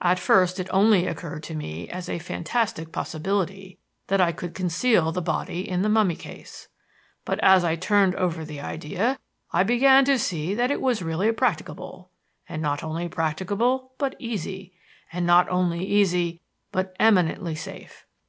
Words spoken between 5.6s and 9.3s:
in the mummy case. But as I turned over the idea